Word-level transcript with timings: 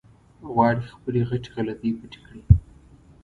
غواړي 0.53 0.81
خپلې 0.91 1.21
غټې 1.29 1.49
غلطۍ 1.55 1.91
پټې 1.99 2.19
کړي. 2.25 2.41